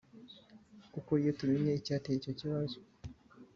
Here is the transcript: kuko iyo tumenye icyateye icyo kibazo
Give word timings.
kuko 0.93 1.11
iyo 1.21 1.31
tumenye 1.39 1.71
icyateye 1.79 2.15
icyo 2.19 2.33
kibazo 2.39 2.77